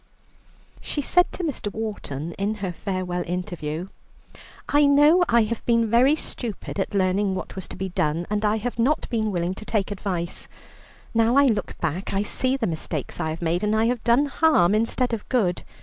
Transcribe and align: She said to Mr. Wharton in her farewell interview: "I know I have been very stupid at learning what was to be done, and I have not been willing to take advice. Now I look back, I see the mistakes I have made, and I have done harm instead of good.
She 0.81 0.99
said 1.03 1.31
to 1.33 1.43
Mr. 1.43 1.71
Wharton 1.71 2.31
in 2.39 2.55
her 2.55 2.71
farewell 2.73 3.23
interview: 3.27 3.89
"I 4.67 4.87
know 4.87 5.23
I 5.29 5.43
have 5.43 5.63
been 5.67 5.91
very 5.91 6.15
stupid 6.15 6.79
at 6.79 6.95
learning 6.95 7.35
what 7.35 7.55
was 7.55 7.67
to 7.67 7.75
be 7.75 7.89
done, 7.89 8.25
and 8.27 8.43
I 8.43 8.57
have 8.57 8.79
not 8.79 9.07
been 9.11 9.29
willing 9.31 9.53
to 9.53 9.63
take 9.63 9.91
advice. 9.91 10.47
Now 11.13 11.35
I 11.35 11.45
look 11.45 11.77
back, 11.77 12.15
I 12.15 12.23
see 12.23 12.57
the 12.57 12.65
mistakes 12.65 13.19
I 13.19 13.29
have 13.29 13.43
made, 13.43 13.63
and 13.63 13.75
I 13.75 13.85
have 13.85 14.03
done 14.03 14.25
harm 14.25 14.73
instead 14.73 15.13
of 15.13 15.29
good. 15.29 15.61